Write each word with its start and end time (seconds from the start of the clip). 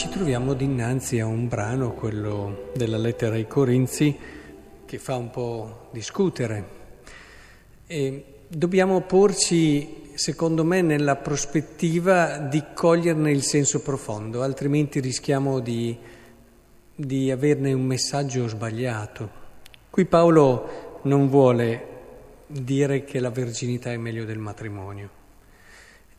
ci 0.00 0.08
troviamo 0.08 0.54
dinanzi 0.54 1.20
a 1.20 1.26
un 1.26 1.46
brano, 1.46 1.92
quello 1.92 2.70
della 2.74 2.96
lettera 2.96 3.34
ai 3.34 3.46
Corinzi, 3.46 4.16
che 4.86 4.98
fa 4.98 5.16
un 5.16 5.28
po' 5.28 5.88
discutere. 5.92 6.64
E 7.86 8.24
dobbiamo 8.48 9.02
porci, 9.02 10.12
secondo 10.14 10.64
me, 10.64 10.80
nella 10.80 11.16
prospettiva 11.16 12.38
di 12.38 12.64
coglierne 12.72 13.30
il 13.30 13.42
senso 13.42 13.82
profondo, 13.82 14.40
altrimenti 14.40 15.00
rischiamo 15.00 15.60
di, 15.60 15.94
di 16.94 17.30
averne 17.30 17.74
un 17.74 17.84
messaggio 17.84 18.48
sbagliato. 18.48 19.30
Qui 19.90 20.06
Paolo 20.06 21.00
non 21.02 21.28
vuole 21.28 21.86
dire 22.46 23.04
che 23.04 23.20
la 23.20 23.28
verginità 23.28 23.92
è 23.92 23.98
meglio 23.98 24.24
del 24.24 24.38
matrimonio. 24.38 25.10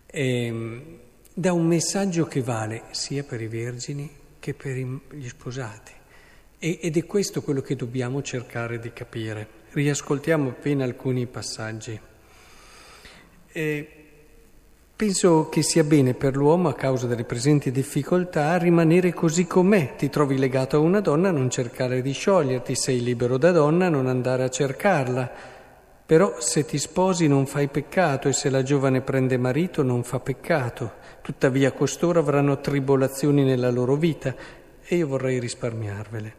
E, 0.05 0.99
dà 1.33 1.53
un 1.53 1.65
messaggio 1.65 2.25
che 2.25 2.41
vale 2.41 2.83
sia 2.91 3.23
per 3.23 3.41
i 3.41 3.47
vergini 3.47 4.09
che 4.39 4.53
per 4.53 4.75
gli 4.75 5.27
sposati. 5.27 5.93
ed 6.63 6.95
è 6.95 7.05
questo 7.05 7.41
quello 7.41 7.61
che 7.61 7.75
dobbiamo 7.75 8.21
cercare 8.21 8.77
di 8.77 8.93
capire. 8.93 9.47
Riascoltiamo 9.71 10.49
appena 10.49 10.83
alcuni 10.83 11.25
passaggi. 11.25 11.99
E 13.51 13.89
penso 14.95 15.49
che 15.49 15.63
sia 15.63 15.83
bene 15.83 16.13
per 16.13 16.35
l'uomo, 16.35 16.69
a 16.69 16.75
causa 16.75 17.07
delle 17.07 17.23
presenti 17.23 17.71
difficoltà, 17.71 18.57
rimanere 18.57 19.11
così 19.11 19.47
com'è. 19.47 19.95
Ti 19.95 20.09
trovi 20.11 20.37
legato 20.37 20.75
a 20.75 20.79
una 20.79 20.99
donna, 20.99 21.31
non 21.31 21.49
cercare 21.49 22.03
di 22.03 22.11
scioglierti, 22.11 22.75
sei 22.75 23.01
libero 23.01 23.37
da 23.37 23.51
donna, 23.51 23.89
non 23.89 24.05
andare 24.05 24.43
a 24.43 24.49
cercarla 24.49 25.31
però 26.11 26.41
se 26.41 26.65
ti 26.65 26.77
sposi 26.77 27.25
non 27.29 27.45
fai 27.45 27.69
peccato 27.69 28.27
e 28.27 28.33
se 28.33 28.49
la 28.49 28.63
giovane 28.63 28.99
prende 28.99 29.37
marito 29.37 29.81
non 29.81 30.03
fa 30.03 30.19
peccato. 30.19 30.95
Tuttavia 31.21 31.71
costoro 31.71 32.19
avranno 32.19 32.59
tribolazioni 32.59 33.45
nella 33.45 33.71
loro 33.71 33.95
vita 33.95 34.35
e 34.83 34.95
io 34.97 35.07
vorrei 35.07 35.39
risparmiarvele. 35.39 36.35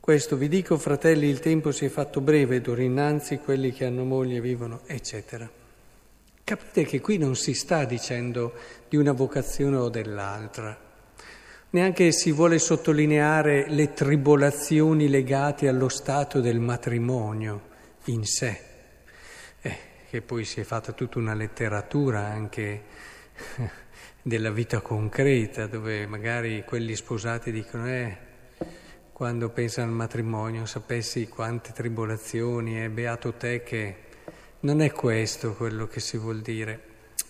Questo 0.00 0.36
vi 0.36 0.48
dico, 0.48 0.76
fratelli, 0.76 1.28
il 1.28 1.38
tempo 1.38 1.70
si 1.70 1.84
è 1.84 1.88
fatto 1.88 2.20
breve, 2.20 2.60
d'ora 2.60 2.82
innanzi 2.82 3.38
quelli 3.38 3.70
che 3.70 3.84
hanno 3.84 4.02
moglie 4.02 4.40
vivono, 4.40 4.80
eccetera. 4.86 5.48
Capite 6.42 6.84
che 6.84 7.00
qui 7.00 7.16
non 7.16 7.36
si 7.36 7.54
sta 7.54 7.84
dicendo 7.84 8.54
di 8.88 8.96
una 8.96 9.12
vocazione 9.12 9.76
o 9.76 9.88
dell'altra, 9.88 10.76
neanche 11.70 12.10
si 12.10 12.32
vuole 12.32 12.58
sottolineare 12.58 13.66
le 13.68 13.92
tribolazioni 13.92 15.08
legate 15.08 15.68
allo 15.68 15.88
stato 15.88 16.40
del 16.40 16.58
matrimonio 16.58 17.70
in 18.06 18.24
sé, 18.24 18.60
eh, 19.60 19.78
che 20.08 20.20
poi 20.20 20.44
si 20.44 20.60
è 20.60 20.64
fatta 20.64 20.92
tutta 20.92 21.18
una 21.18 21.34
letteratura 21.34 22.20
anche 22.26 22.82
della 24.22 24.50
vita 24.50 24.80
concreta, 24.80 25.66
dove 25.66 26.06
magari 26.06 26.64
quelli 26.64 26.94
sposati 26.94 27.50
dicono, 27.50 27.88
eh, 27.88 28.16
quando 29.12 29.48
pensano 29.50 29.90
al 29.90 29.96
matrimonio, 29.96 30.66
sapessi 30.66 31.28
quante 31.28 31.72
tribolazioni, 31.72 32.76
è 32.76 32.84
eh, 32.84 32.90
beato 32.90 33.32
te 33.34 33.62
che... 33.62 33.96
Non 34.64 34.80
è 34.80 34.92
questo 34.92 35.52
quello 35.52 35.86
che 35.86 36.00
si 36.00 36.16
vuol 36.16 36.40
dire. 36.40 36.80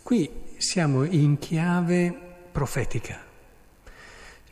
Qui 0.04 0.54
siamo 0.58 1.02
in 1.02 1.38
chiave 1.38 2.16
profetica, 2.52 3.20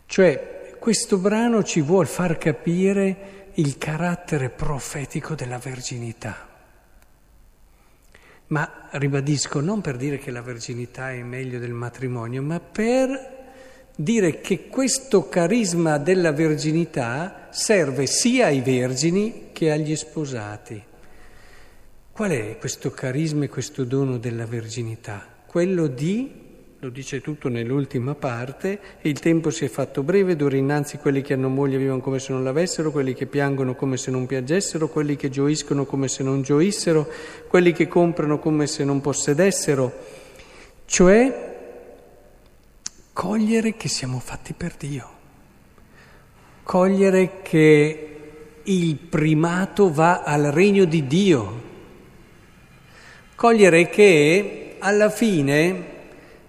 cioè 0.06 0.76
questo 0.80 1.18
brano 1.18 1.62
ci 1.62 1.80
vuole 1.80 2.08
far 2.08 2.36
capire 2.38 3.41
il 3.54 3.78
carattere 3.78 4.48
profetico 4.48 5.34
della 5.34 5.58
verginità. 5.58 6.48
Ma 8.48 8.88
ribadisco, 8.92 9.60
non 9.60 9.80
per 9.80 9.96
dire 9.96 10.18
che 10.18 10.30
la 10.30 10.42
verginità 10.42 11.10
è 11.10 11.22
meglio 11.22 11.58
del 11.58 11.72
matrimonio, 11.72 12.42
ma 12.42 12.60
per 12.60 13.40
dire 13.94 14.40
che 14.40 14.68
questo 14.68 15.28
carisma 15.28 15.98
della 15.98 16.32
verginità 16.32 17.48
serve 17.50 18.06
sia 18.06 18.46
ai 18.46 18.60
vergini 18.60 19.50
che 19.52 19.70
agli 19.70 19.96
sposati. 19.96 20.82
Qual 22.10 22.30
è 22.30 22.58
questo 22.58 22.90
carisma 22.90 23.44
e 23.44 23.48
questo 23.48 23.84
dono 23.84 24.18
della 24.18 24.44
verginità? 24.44 25.26
Quello 25.46 25.86
di 25.86 26.41
lo 26.82 26.88
dice 26.88 27.20
tutto 27.20 27.48
nell'ultima 27.48 28.16
parte, 28.16 28.80
il 29.02 29.20
tempo 29.20 29.50
si 29.50 29.64
è 29.64 29.68
fatto 29.68 30.02
breve, 30.02 30.34
d'ora 30.34 30.56
innanzi 30.56 30.98
quelli 30.98 31.22
che 31.22 31.34
hanno 31.34 31.48
moglie 31.48 31.78
vivono 31.78 32.00
come 32.00 32.18
se 32.18 32.32
non 32.32 32.42
l'avessero, 32.42 32.90
quelli 32.90 33.14
che 33.14 33.26
piangono 33.26 33.76
come 33.76 33.96
se 33.96 34.10
non 34.10 34.26
piangessero, 34.26 34.88
quelli 34.88 35.14
che 35.14 35.30
gioiscono 35.30 35.84
come 35.84 36.08
se 36.08 36.24
non 36.24 36.42
gioissero, 36.42 37.08
quelli 37.46 37.70
che 37.70 37.86
comprano 37.86 38.40
come 38.40 38.66
se 38.66 38.82
non 38.82 39.00
possedessero, 39.00 39.92
cioè 40.86 41.54
cogliere 43.12 43.76
che 43.76 43.88
siamo 43.88 44.18
fatti 44.18 44.52
per 44.52 44.74
Dio, 44.76 45.08
cogliere 46.64 47.42
che 47.42 48.08
il 48.60 48.96
primato 48.96 49.92
va 49.92 50.22
al 50.22 50.46
regno 50.46 50.84
di 50.84 51.06
Dio, 51.06 51.62
cogliere 53.36 53.88
che 53.88 54.74
alla 54.80 55.10
fine 55.10 55.90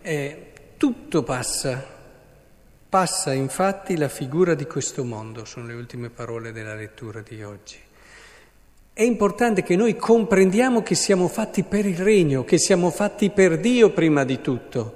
eh, 0.03 0.51
tutto 0.77 1.23
passa. 1.23 1.91
Passa 2.89 3.33
infatti 3.33 3.97
la 3.97 4.09
figura 4.09 4.53
di 4.53 4.65
questo 4.65 5.03
mondo, 5.03 5.45
sono 5.45 5.65
le 5.65 5.73
ultime 5.73 6.09
parole 6.09 6.51
della 6.51 6.75
lettura 6.75 7.21
di 7.21 7.41
oggi. 7.41 7.77
È 8.93 9.01
importante 9.01 9.63
che 9.63 9.75
noi 9.75 9.95
comprendiamo 9.95 10.83
che 10.83 10.93
siamo 10.93 11.27
fatti 11.27 11.63
per 11.63 11.87
il 11.87 11.97
regno, 11.97 12.43
che 12.43 12.59
siamo 12.59 12.91
fatti 12.91 13.31
per 13.31 13.59
Dio 13.59 13.89
prima 13.89 14.23
di 14.23 14.41
tutto. 14.41 14.95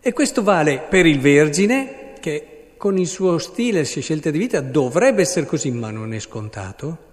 E 0.00 0.12
questo 0.12 0.42
vale 0.42 0.80
per 0.80 1.06
il 1.06 1.20
Vergine, 1.20 2.14
che 2.18 2.72
con 2.76 2.98
il 2.98 3.06
suo 3.06 3.38
stile 3.38 3.80
e 3.80 3.84
scelte 3.84 4.32
di 4.32 4.38
vita 4.38 4.60
dovrebbe 4.60 5.20
essere 5.20 5.46
così, 5.46 5.70
ma 5.70 5.90
non 5.90 6.12
è 6.14 6.18
scontato. 6.18 7.06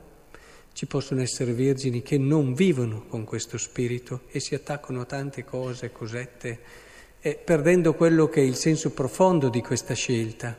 Ci 0.74 0.88
possono 0.88 1.22
essere 1.22 1.54
vergini 1.54 2.02
che 2.02 2.18
non 2.18 2.54
vivono 2.54 3.06
con 3.08 3.24
questo 3.24 3.58
spirito 3.58 4.22
e 4.32 4.40
si 4.40 4.56
attaccano 4.56 5.02
a 5.02 5.06
tante 5.06 5.44
cose, 5.44 5.92
cosette 5.92 6.60
eh, 7.26 7.40
perdendo 7.44 7.96
quello 7.96 8.30
che 8.30 8.40
è 8.42 8.44
il 8.44 8.54
senso 8.54 8.92
profondo 8.92 9.50
di 9.50 9.60
questa 9.60 9.96
scelta. 9.96 10.56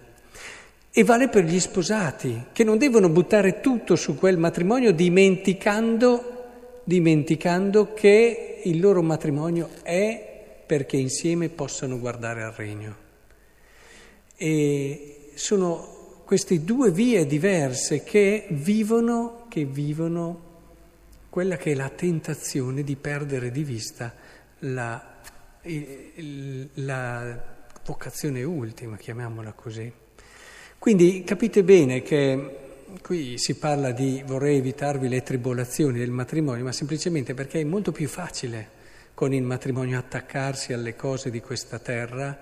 E 0.91 1.05
vale 1.05 1.29
per 1.29 1.45
gli 1.45 1.61
sposati, 1.61 2.47
che 2.53 2.65
non 2.65 2.77
devono 2.77 3.09
buttare 3.09 3.61
tutto 3.61 3.95
su 3.95 4.17
quel 4.17 4.37
matrimonio 4.37 4.93
dimenticando, 4.93 6.81
dimenticando 6.83 7.93
che 7.93 8.63
il 8.65 8.81
loro 8.81 9.01
matrimonio 9.01 9.69
è 9.83 10.65
perché 10.67 10.97
insieme 10.97 11.51
possano 11.51 12.01
guardare 12.01 12.43
al 12.43 12.53
regno. 12.53 12.97
E 14.35 15.31
sono 15.35 16.23
queste 16.25 16.65
due 16.65 16.91
vie 16.91 17.27
diverse 17.27 18.03
che 18.03 18.47
vivono, 18.49 19.47
che 19.49 19.65
vivono 19.65 20.41
quella 21.31 21.57
che 21.57 21.71
è 21.71 21.75
la 21.77 21.91
tentazione 21.91 22.83
di 22.83 22.97
perdere 22.97 23.53
di 23.53 23.63
vista 23.63 24.13
la 24.61 25.15
la 26.75 27.55
vocazione 27.85 28.43
ultima, 28.43 28.97
chiamiamola 28.97 29.53
così. 29.53 29.93
Quindi 30.79 31.25
capite 31.25 31.65
bene 31.65 32.03
che 32.03 32.65
qui 33.03 33.39
si 33.39 33.57
parla 33.57 33.91
di 33.91 34.23
vorrei 34.25 34.59
evitarvi 34.59 35.09
le 35.09 35.23
tribolazioni 35.23 35.99
del 35.99 36.11
matrimonio, 36.11 36.65
ma 36.65 36.73
semplicemente 36.73 37.35
perché 37.35 37.61
è 37.61 37.65
molto 37.65 37.93
più 37.93 38.09
facile 38.09 38.75
con 39.15 39.33
il 39.33 39.43
matrimonio 39.43 39.99
attaccarsi 39.99 40.73
alle 40.73 40.95
cose 40.95 41.31
di 41.31 41.41
questa 41.41 41.79
terra 41.79 42.39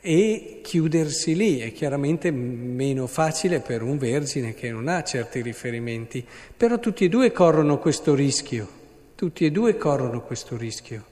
e 0.00 0.60
chiudersi 0.62 1.34
lì. 1.34 1.58
È 1.58 1.72
chiaramente 1.72 2.30
meno 2.30 3.06
facile 3.06 3.60
per 3.60 3.82
un 3.82 3.98
vergine 3.98 4.54
che 4.54 4.70
non 4.70 4.88
ha 4.88 5.02
certi 5.02 5.42
riferimenti, 5.42 6.24
però 6.56 6.78
tutti 6.78 7.04
e 7.04 7.08
due 7.08 7.32
corrono 7.32 7.78
questo 7.78 8.14
rischio, 8.14 8.68
tutti 9.14 9.44
e 9.44 9.50
due 9.50 9.76
corrono 9.76 10.22
questo 10.22 10.56
rischio. 10.56 11.11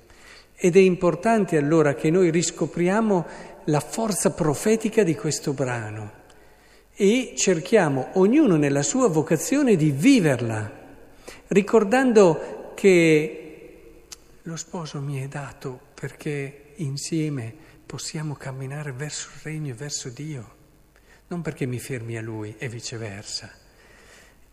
Ed 0.63 0.77
è 0.77 0.81
importante 0.81 1.57
allora 1.57 1.95
che 1.95 2.11
noi 2.11 2.31
riscopriamo 2.31 3.27
la 3.65 3.81
forza 3.81 4.31
profetica 4.33 5.03
di 5.03 5.15
questo 5.15 5.55
brano 5.55 6.13
e 6.95 7.33
cerchiamo 7.35 8.11
ognuno 8.17 8.57
nella 8.57 8.83
sua 8.83 9.09
vocazione 9.09 9.75
di 9.75 9.91
viverla, 9.91 10.71
ricordando 11.47 12.73
che 12.75 14.03
lo 14.43 14.57
sposo 14.57 15.01
mi 15.01 15.23
è 15.23 15.29
dato 15.29 15.81
perché 15.95 16.73
insieme 16.77 17.55
possiamo 17.87 18.35
camminare 18.35 18.93
verso 18.93 19.31
il 19.37 19.41
regno 19.43 19.71
e 19.71 19.77
verso 19.77 20.11
Dio, 20.11 20.55
non 21.29 21.41
perché 21.41 21.65
mi 21.65 21.79
fermi 21.79 22.19
a 22.19 22.21
lui 22.21 22.55
e 22.59 22.69
viceversa. 22.69 23.51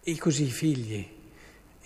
E 0.01 0.18
così 0.18 0.44
i 0.44 0.51
figli 0.51 1.15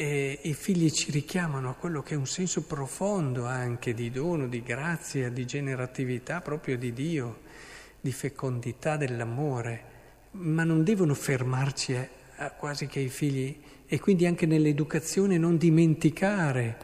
e 0.01 0.39
i 0.41 0.55
figli 0.55 0.89
ci 0.89 1.11
richiamano 1.11 1.69
a 1.69 1.75
quello 1.75 2.01
che 2.01 2.15
è 2.15 2.17
un 2.17 2.25
senso 2.25 2.63
profondo 2.63 3.45
anche 3.45 3.93
di 3.93 4.09
dono, 4.09 4.47
di 4.47 4.63
grazia, 4.63 5.29
di 5.29 5.45
generatività 5.45 6.41
proprio 6.41 6.75
di 6.75 6.91
Dio, 6.91 7.41
di 8.01 8.11
fecondità 8.11 8.97
dell'amore, 8.97 9.83
ma 10.31 10.63
non 10.63 10.83
devono 10.83 11.13
fermarci 11.13 11.93
a, 11.93 12.09
a 12.37 12.49
quasi 12.49 12.87
che 12.87 12.99
i 12.99 13.09
figli. 13.09 13.61
E 13.85 13.99
quindi 13.99 14.25
anche 14.25 14.47
nell'educazione 14.47 15.37
non 15.37 15.57
dimenticare 15.57 16.77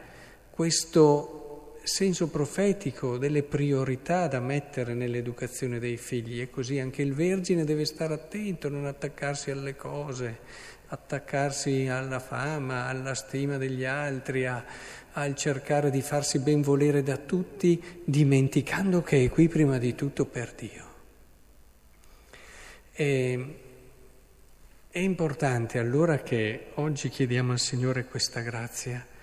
questo 0.50 1.74
senso 1.82 2.28
profetico 2.28 3.18
delle 3.18 3.42
priorità 3.42 4.28
da 4.28 4.38
mettere 4.38 4.94
nell'educazione 4.94 5.80
dei 5.80 5.96
figli. 5.96 6.40
E 6.40 6.50
così 6.50 6.78
anche 6.78 7.02
il 7.02 7.14
Vergine 7.14 7.64
deve 7.64 7.84
stare 7.84 8.14
attento, 8.14 8.68
non 8.68 8.86
attaccarsi 8.86 9.50
alle 9.50 9.74
cose, 9.74 10.38
attaccarsi 10.88 11.88
alla 11.88 12.18
fama, 12.18 12.86
alla 12.86 13.14
stima 13.14 13.56
degli 13.56 13.84
altri, 13.84 14.46
a, 14.46 14.64
al 15.12 15.34
cercare 15.34 15.90
di 15.90 16.02
farsi 16.02 16.38
ben 16.38 16.60
volere 16.60 17.02
da 17.02 17.16
tutti, 17.16 17.82
dimenticando 18.04 19.02
che 19.02 19.24
è 19.24 19.30
qui 19.30 19.48
prima 19.48 19.78
di 19.78 19.94
tutto 19.94 20.24
per 20.26 20.52
Dio. 20.52 20.86
E, 22.92 23.58
è 24.90 24.98
importante 24.98 25.78
allora 25.78 26.18
che 26.18 26.72
oggi 26.74 27.08
chiediamo 27.08 27.52
al 27.52 27.58
Signore 27.58 28.06
questa 28.06 28.40
grazia 28.40 29.16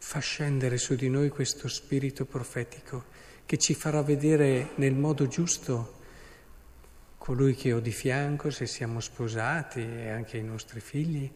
fa 0.00 0.18
scendere 0.18 0.78
su 0.78 0.96
di 0.96 1.08
noi 1.08 1.28
questo 1.28 1.68
spirito 1.68 2.24
profetico 2.24 3.04
che 3.46 3.58
ci 3.58 3.74
farà 3.74 4.02
vedere 4.02 4.70
nel 4.76 4.94
modo 4.94 5.28
giusto 5.28 5.99
colui 7.30 7.54
che 7.54 7.72
ho 7.72 7.78
di 7.78 7.92
fianco 7.92 8.50
se 8.50 8.66
siamo 8.66 8.98
sposati 8.98 9.78
e 9.78 10.08
anche 10.08 10.36
i 10.36 10.42
nostri 10.42 10.80
figli, 10.80 11.30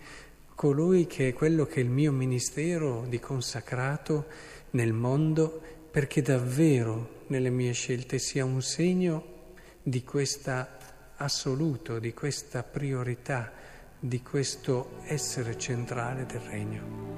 colui 0.57 1.07
che 1.07 1.29
è 1.29 1.33
quello 1.33 1.67
che 1.67 1.77
è 1.77 1.85
il 1.85 1.89
mio 1.89 2.11
ministero 2.11 3.05
di 3.07 3.21
consacrato 3.21 4.27
nel 4.71 4.93
mondo 4.93 5.63
perché 5.93 6.21
davvero 6.21 7.23
nelle 7.29 7.51
mie 7.51 7.71
scelte 7.71 8.19
sia 8.19 8.45
un 8.45 8.61
segno 8.61 9.53
di 9.81 10.03
questa 10.03 10.79
assoluto, 11.15 12.01
di 12.01 12.13
questa 12.13 12.65
priorità, 12.65 13.53
di 13.97 14.21
questo 14.21 14.99
essere 15.05 15.57
centrale 15.57 16.27
del 16.27 16.41
regno. 16.41 17.14